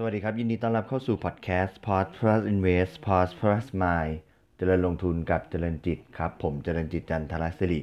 [0.00, 4.14] สวัสดีครับ ยินดีต้อนรับเข้าสู่พอดแคสต์ Port Plus Invest Port Plus Mind
[4.56, 7.80] เจริญลงทุนกับเจริญจิตครับ ผมเจริญจิตจันทรศิริ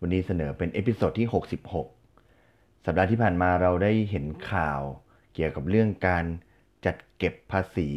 [0.00, 1.28] วันนี้เสนอเป็น episode ที่
[2.04, 4.80] 66 สัปดาห์ที่ผ่านมาเราได้เห็นข่าว
[5.34, 6.24] เกี่ยวกับเรื่องการ
[6.86, 7.88] จัดเก็บภาษี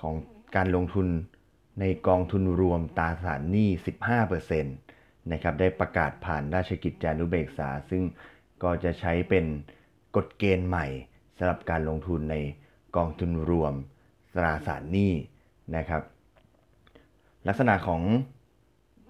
[0.00, 0.14] ของ
[0.56, 1.08] การลงทุน
[1.80, 3.68] ในกองทุนรวมตราสารหนี้
[4.50, 8.02] 15%นะครับได้ประกาศผ่านราชกิจจานุเบกษา ซึ่ง
[8.62, 9.44] ก็จะใช้เป็น
[10.16, 10.86] กฎเกณฑ์ใหม่
[11.38, 12.36] สำหรับการลงทุนใน
[12.96, 13.74] กองทุนรวม
[14.36, 15.12] ตราสารหนี้
[15.76, 16.02] นะครับ
[17.48, 18.02] ลักษณะของ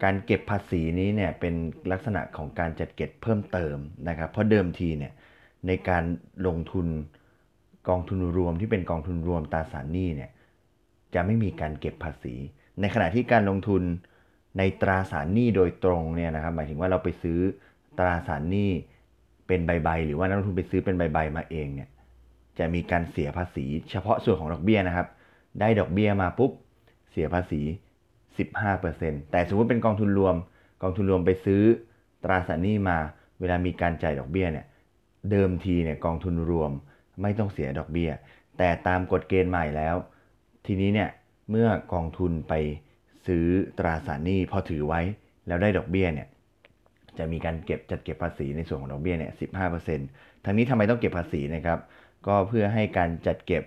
[0.02, 1.54] การเก็บภาษีนี้เนี่ยเป็น
[1.92, 3.76] ลักษณะของการจัดเก็บเพิ่มเติม
[4.08, 5.12] นะครับ เพราะเดิมทีเนี่ย
[5.66, 6.04] ในการ
[6.46, 6.86] ลงทุน
[7.88, 10.30] กองทุนรวมที่เป็นกองทุนรวมตราสารหนี้เนี่ย
[11.14, 12.34] จะไม่มีการเก็บภาษี
[12.80, 13.82] ในขณะที่การลงทุน
[14.58, 17.38] ในตราสารหนี้โดยตรงเนี่ยนะครับ หมายถึงว่าเราไปซื้อ
[17.98, 18.70] ตราสารหนี้
[19.46, 21.88] เป็นใบๆหรือว่านักลงทุนไปซื้อเป็นใบๆมาเองเนี่ย
[22.58, 25.06] จะมีการเสียภาษี เฉพาะส่วนของดอกเบี้ยนะครับ
[25.60, 26.52] ได้ดอกเบี้ยมาปุ๊บ
[27.10, 27.62] เสียภาษี
[28.46, 30.36] 15%แต่สมมติเป็นกองทุนรวม
[30.82, 31.62] กองทุนรวมไปซื้อ
[32.24, 32.98] ตราสารหนี้มา
[33.40, 34.66] เวลามีการจ่ายดอกเบี้ยเนี่ย
[35.30, 36.70] เดิมทีเนี่ยกองทุนรวม
[37.22, 38.10] ไม่ต้องเสียดอกเบี้ย
[38.58, 39.96] แต่ตามกฎเกณฑ์ใหม่แล้ว
[40.66, 41.10] ทีนี้เนี่ย
[41.50, 42.54] เมื่อกองทุนไป
[43.26, 43.46] ซื้อ
[43.78, 45.00] ตราสารหนี้พอถือไว้
[45.46, 46.28] แล้วได้ดอกเบี้ยเนี่ย
[47.18, 49.32] จะมีการเก็บจัดเก็บภาษีในส่วนของดอกเบี้ยเนี่ย
[49.88, 51.78] 15%ทั้งนี้ทำไมต้องเก็บภาษีนะครับ
[52.26, 53.62] ก็เพื่อให้การจัดเก็บ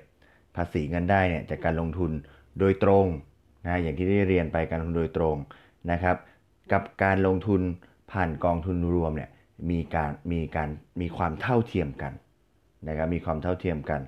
[0.55, 2.11] ภาษีเงินได้เนี่ยจากการลงทุน
[2.59, 3.05] โดยตรง
[3.65, 5.35] นะอย่างที่ได้เรียนไปการลงทุนโดยตรง
[5.91, 6.17] นะครับ
[6.71, 7.61] กับการลงทุน
[8.11, 9.29] ผ่านกองทุนรวมเนี่ย
[9.69, 10.69] มีการมีการ
[11.01, 12.13] มีความเท่าเทียมกัน
[12.87, 14.01] นะครับมีความเท่าเทียมกัน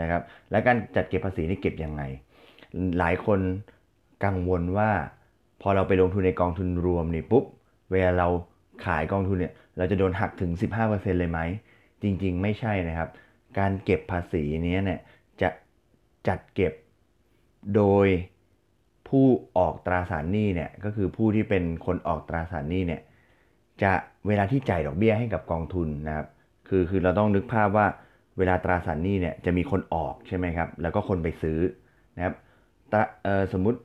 [0.00, 2.02] นะครับ และการจัดเก็บภาษีนี่เก็บยังไง
[2.98, 3.40] หลายคน
[4.24, 4.90] กังวลว่า
[5.62, 7.44] พอเราไปลงทุนในกองทุนรวมนี่ปุ๊บ
[7.90, 8.28] เวลาเรา
[8.84, 10.50] ขายกองทุนเนี่ยเราจะโดนหักถึง
[10.86, 11.40] 15%เลยไหม
[12.02, 13.08] จริง ๆ ไม่ใช่นะครับ
[13.58, 15.00] การเก็บภาษีนี้เนี่ย
[15.42, 15.48] จะ
[16.28, 16.72] จัดเก็บ
[17.76, 18.06] โดย
[19.08, 19.26] ผู้
[19.58, 23.02] ออกตราสารหนี้เนี่ยก็คือผู้ที่เป็นคนออกตราสารหนี้เนี่ย
[23.82, 23.92] จะ
[24.26, 26.26] เวลาที่จ่ายดอกเบี้ยให้กับกองทุนนะครับ
[26.68, 27.86] คือคือเราต้องนึกภาพว่า
[28.38, 31.58] เวลาตราสารหนี้เนี่ยจะมีคนออกใช่ไหมครับแล้วก็คนไปซื้อ
[32.16, 32.34] นะครับ
[33.52, 33.78] สมมุติ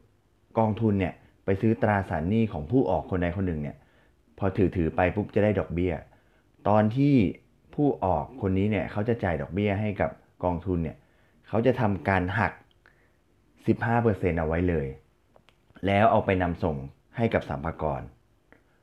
[0.60, 1.14] กองทุนเนี่ย
[1.46, 3.78] ไปซื้อตราสารหนี้ของผู้ออกคนใดคนหนึ่งเนี่ย
[4.38, 5.94] พอถือถือไปปุ๊บจะได้ดอกเบี้ย
[6.68, 7.16] ตอนที่
[7.76, 10.12] ผู้ออกคนนี้เนี่ยเขาจะจ่ายดอกเบี้ยให้กับ
[10.44, 10.98] กองทุนเนี่ย
[11.48, 12.54] เขาจะทำการหัก
[13.66, 14.88] 15%เอาไว้เลย
[15.86, 16.78] แล้วเอาไปนำส่ง
[17.18, 18.02] ให้กับสัมภาร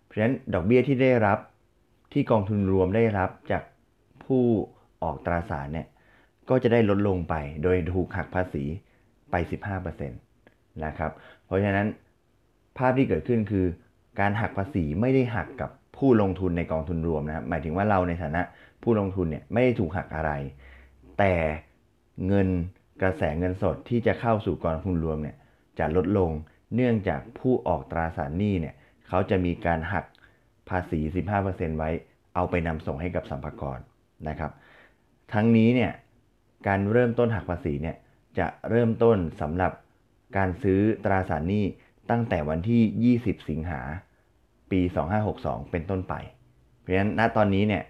[0.04, 1.38] เพราะฉะนั้นดอกเบี้ยที่ได้รับ
[2.12, 3.62] ที่กองทุนรวมได้รับจาก
[4.24, 4.44] ผู้
[5.02, 5.86] ออกตราสารเนี่ย
[6.50, 8.64] ก็จะได้ลดลงไป โดยถูกหักภาษี
[9.30, 9.34] ไป
[9.90, 11.10] 15%นะครับ
[11.46, 11.86] เพราะฉะนั้น
[12.78, 13.66] ภาพที่เกิดขึ้นคือ
[14.20, 18.42] การหักภาษีไม่ได้หักกับผู้ลงทุนในกองทุนรวมนะครับ หมายถึงว่าเราในฐานะ
[18.82, 20.32] ผู้ลงทุนเนี่ยไม่ได้ถูกหักอะไร
[21.18, 21.34] แต่
[22.26, 22.48] เงิน
[23.02, 25.36] กระแสเงินสดที่จะเข้าสู่กองทุนรวมเนี่ย
[25.78, 26.30] จะลดลง
[26.74, 28.74] เนื่องจากผู้ออกตราสารหนี้เนี่ย
[29.08, 30.04] เขาจะมีการหัก
[30.68, 31.00] ภาษี
[31.40, 31.90] 15%ไว้
[32.34, 33.80] เอาไปนำส่งให้กับสัมภาระ
[34.28, 34.52] นะครับ
[35.32, 35.92] ทั้งนี้เนี่ย
[36.68, 37.96] การเริ่มต้นหักภาษีเนี่ย
[38.38, 39.72] จะเริ่มต้นสำหรับ
[40.36, 41.64] การซื้อตราสารหนี้
[42.10, 43.80] ตั้งแต่วันที่ 20 สิงหา
[44.70, 44.80] ปี
[45.26, 46.14] 2562 เป็นต้นไป
[46.80, 47.82] เพราะฉะนั้นณตอนนี้เนี่ย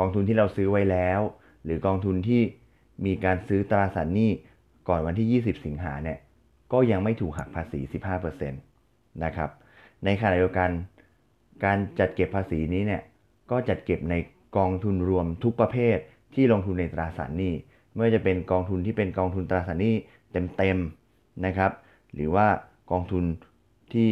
[0.00, 1.20] กองทุนที่เราซื้อไว้แล้ว
[1.64, 2.42] หรือกองทุนที่
[3.06, 4.30] มีการซื้อตราสารหนี้
[4.88, 6.18] ก่อนวันที่ 20 สิงหาเนี่ย
[6.72, 7.80] ก็ยังไม่ถูกหักภาษี
[8.32, 9.50] 15%นะครับ
[10.04, 10.70] ในขณะเดียวกัน
[11.64, 13.02] การจัดเก็บภาษีนี้เนี่ย
[13.50, 14.14] ก็จัดเก็บใน
[14.56, 15.96] กองทุนรวมทุกประเภท
[16.34, 17.52] ที่ลงทุนในตราสารหนี้
[17.92, 19.94] ไม่ว่าจะเป็นกองทุนที่เป็นกองทุนตราสารหนี้
[20.32, 21.72] เต็มๆนะครับ
[22.14, 22.46] หรือว่า
[22.90, 23.24] กองทุน
[23.92, 24.08] ที่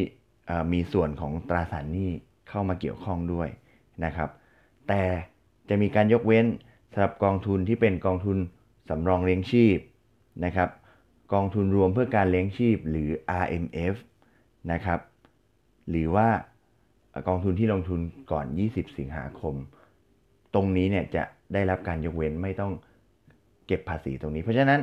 [0.73, 2.11] มีส่วนของตราสารหนี้
[2.49, 3.49] เข้ามาเกี่ยวข้องด้วย
[4.05, 4.31] นะครับ
[4.89, 5.03] แต่
[5.69, 6.47] จะมีการยกเว้น
[6.93, 8.39] สำหรับกองทุนที่เป็นกองทุน
[8.89, 9.79] สำรองเลี้ยงชีพ
[10.45, 10.69] นะครับ
[11.33, 13.11] กองทุนรวมเพื่อการเลี้ยงชีพหรือ
[13.43, 13.95] RMF
[14.73, 15.01] นะครับ
[15.91, 16.29] หรือว่า
[17.29, 18.01] กองทุนที่ลงทุน
[18.33, 19.55] ก่อน 20 สิงหาคม
[20.55, 21.23] ตรงนี้เนี่ยจะ
[21.53, 22.73] ได้รับการยกเว้นไม่ต้อง
[23.67, 24.81] เก็บภาษีตรงนี้ เพราะฉะนั้น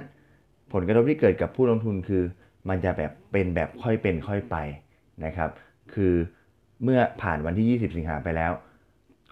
[0.73, 2.23] ผลกระทบที่เกิดกับผู้ลงทุนคือ
[2.69, 4.55] มันจะแบบเป็นแบบค่อยเป็นค่อยไป
[5.25, 5.49] นะครับ
[5.93, 6.13] คือ
[6.83, 8.51] เมื่อผ่านวันที่ 20 สิงหาไปแล้ว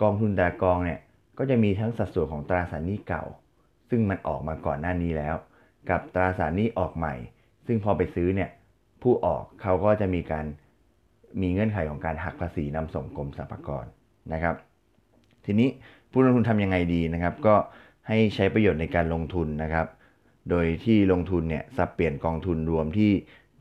[0.01, 0.99] กองทุนแต่กองเนี่ย
[1.38, 3.24] ก็จะมีทั้งสัดส่วนของตราสารหนี้เก่า
[3.89, 5.35] ซึ่งมันออกมาก่อนหน้านี้แล้ว
[5.89, 7.13] กับตราสารหนี้ออกใหม่
[7.65, 8.50] ซึ่งพอไปซื้อเนี่ย
[9.01, 10.45] ผู้ออกเขาก็จะมีการ
[11.41, 13.85] มีเงื่อนไขของการหักภาษีนำส่งกรมสรรพากร
[14.33, 14.56] นะครับ
[15.45, 15.69] ทีนี้
[16.12, 17.56] ผู้ลงทุนทำยังไงดีนะครับ ก็
[18.07, 19.88] ให้ใช้ประโยชน์ในการลงทุนนะครับ
[20.50, 23.12] โดยที่ลงทุนเนี่ยสับเปลี่ยนกองทุนรวมที่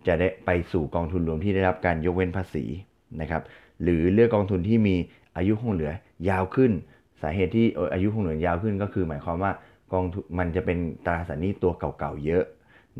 [0.06, 2.64] จะได้ไปสู่กองทุนรวมที่ได้รับการยกเว้นภาษี
[3.20, 3.42] นะครับ
[3.82, 4.96] หรือเลือกกองทุนที่มี
[5.36, 5.92] อายุคงเหลือ
[6.28, 6.72] ยาวขึ้น
[7.22, 9.52] สาเหตุที่อายุคงเหลือยาวขึ้นก็คือหมายความว่า
[9.92, 10.04] กอง
[10.38, 12.44] มันจะเป็นตราสารหนี้ตัวเก่าๆเยอะ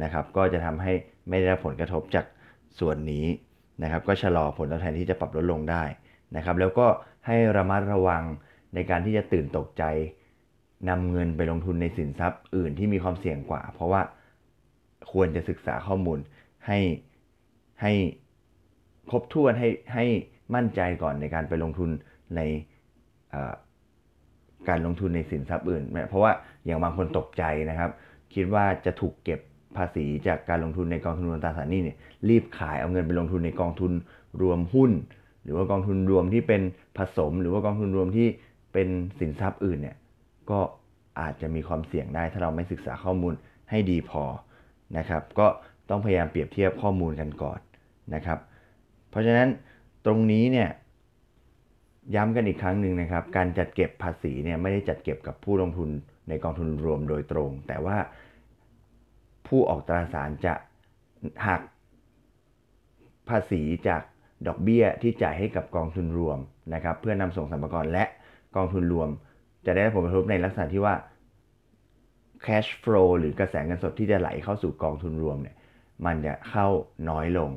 [0.03, 0.93] นะครับ ก็จะทำให้
[1.29, 2.25] ไม่ได้รับผลกระทบจาก
[2.79, 3.27] ส่วนนี้
[3.83, 5.85] นะครับ ก็ชะลอผลตอบแทนที่จะปรับลดลงได้
[6.37, 6.87] นะครับ แล้วก็
[7.27, 8.23] ให้ระมัดระวัง
[8.75, 9.85] ในการที่จะตื่นตกใจ
[10.89, 14.03] นำเงินไปลงทุนในสินทรัพย์ อื่นที่มีความเสี่ยงกว่า เพราะว่า
[15.13, 16.19] ควรจะศึกษาข้อมูล
[16.67, 16.79] ให้
[17.83, 17.93] ให้
[19.11, 20.07] ครบถ้วนให้ให้
[20.55, 21.91] มั่นใจก่อนในการไปลงทุน
[22.37, 22.41] ใน
[24.69, 26.33] การลงทุนในสินทรัพย์อื่น เพราะว่า
[26.65, 27.91] อย่างบางคนตกใจนะครับ
[28.35, 29.41] คิดว่าจะถูกเก็บ
[29.77, 31.97] ภาษีจากการลงทุนในกองทุนรวมตราสารหนี้เนี่ย
[32.29, 33.93] รีบขายเอาเงินไปลงทุนในกองทุน
[34.43, 34.93] รวมหุ้น
[35.45, 36.63] หรือว่ากองทุนรวมที่เป็น
[36.99, 38.29] ผสม หรือว่ากองทุนรวมที่
[38.73, 38.89] เป็น
[39.21, 39.97] สินทรัพย์อื่นเนี่ย
[40.51, 40.61] ก็
[41.21, 43.35] อาจจะมีความเสี่ยงได้ ถ้าเราไม่ศึกษาข้อมูล
[43.71, 44.25] ให้ดีพอ
[44.99, 45.47] นะครับ ก็
[45.91, 47.61] ต้องพยายามเปรียบเทียบข้อมูลกันก่อน
[48.15, 48.39] นะครับ
[49.11, 49.49] เพราะฉะนั้น
[50.07, 50.69] ตรงนี้เนี่ย
[52.15, 55.91] ย้ำกันอีกครั้งหนึ่งนะครับ การจัดเก็บภาษีเนี่ยไม่ได้จัดเก็บกับผู้ลงทุน
[56.29, 57.97] ในกองทุนรวมโดยตรง แต่ว่า
[59.47, 60.55] ผู้ออกตราสารจะ
[61.47, 61.63] หัก
[63.29, 64.03] ภาษีจาก
[64.47, 66.39] ดอกเบี้ยที่จ่ายให้กับกองทุนรวม
[66.75, 68.05] นะครับ เพื่อนำส่งสรรพากรและ
[68.57, 69.09] กองทุนรวม
[69.67, 70.95] จะได้ผลกระทบในลักษณะที่ว่า
[72.47, 75.57] cash flow หรือกระแสเงินสดที่จะไหลเข้าสู่กองทุนรวมเนี่ย
[76.07, 76.67] มันจะเข้า
[77.09, 77.51] น้อยลง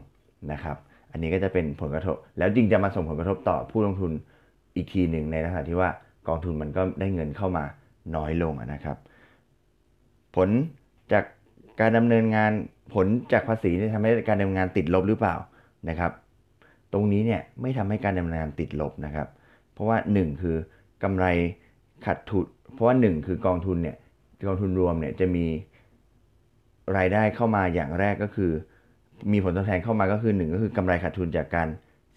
[0.51, 0.77] นะครับ
[1.11, 4.11] อันนี้ก็จะเป็นผลกระทบ แล้วจริงจะมาส่งผลกระทบต่อผู้ลงทุน
[4.75, 5.89] อีกทีหนึ่งในลักษณะที่ว่า
[6.27, 7.63] กองทุนมันก็ได้เงินเข้ามา
[8.15, 8.97] น้อยลงนะครับ
[10.35, 10.49] ผล
[11.11, 11.23] จาก
[11.79, 12.51] การดำเนินงาน
[12.93, 15.35] ผลจากภาษีนี่ทำให้การดำเนินงานติดลบหรือเปล่า
[15.89, 16.11] นะครับ
[16.93, 19.27] ตรงนี้เนี่ยไม่ทำให้การดำเนินงานติดลบนะครับ
[19.73, 20.55] เพราะว่า 1 คือ
[21.03, 21.25] กำไร
[22.05, 23.97] ขาดทุนเพราะว่า 1 คือกองทุนเนี่ย
[24.47, 25.45] กองทุนรวมเนี่ยจะมี
[26.97, 28.51] รายได้เข้ามาอย่างแรกก็คือ
[29.31, 31.67] มีผลตอบแทนเข้ามาก็คือ 1 ก็คือกำไรขาดทุนจากการ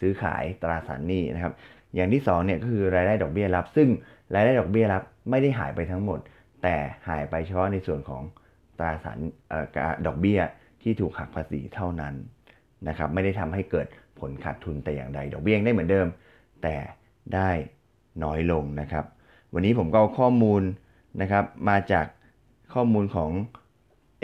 [0.01, 1.53] ซื้อขายตราสารหนี้นะครับ
[1.95, 3.89] อย่างที่2เนี่ยก็คือรายได้ดอกเบี้ยรับ ซึ่ง
[4.35, 6.19] รายได้ดอกเบี้ยรับไม่ได้หายไปทั้งหมด
[6.63, 6.77] แต่
[7.09, 8.23] หายไปเฉพาะในส่วนของ
[8.79, 9.19] ตราสาร
[10.07, 10.41] ดอกเบี้ย
[10.83, 12.15] ที่ถูกหักภาษีเท่านั้น
[12.89, 13.87] นะครับไม่ได้ทำให้เกิด
[14.19, 16.07] ผลขาดทุนแต่อย่างใดดอกเบี้ยได้เหมือนเดิม
[16.63, 16.77] แต่
[17.35, 17.51] ได้
[18.25, 19.05] น้อยลงนะครับ
[19.55, 20.63] วันนี้ผมก็เอาข้อมูล
[21.21, 22.07] นะครับมาจาก
[22.75, 23.31] ข้อมูลของ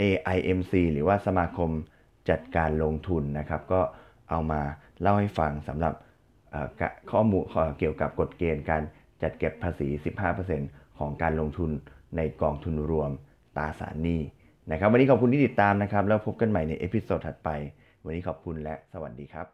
[0.01, 1.71] AIMC หรือว่าสมาคม
[2.31, 3.81] จัดการลงทุนนะครับ ก็
[4.31, 4.61] เอามา
[5.01, 5.95] เล่าให้ฟังสำหรับ
[7.13, 7.45] ข้อมูล
[7.79, 8.83] เกี่ยวกับกฎเกณฑ์การ
[9.23, 9.89] จัดเก็บภาษี
[10.43, 11.71] 15%ของการลงทุน
[12.17, 13.11] ในกองทุนรวม
[13.57, 14.21] ตราสารหนี้
[14.71, 17.51] นะครับ วันนี้ขอบคุณที่ติดตามนะครับ แล้วพบกันใหม่ใน episode ถัดไป
[18.05, 19.54] วันนี้ขอบคุณและสวัสดีครับ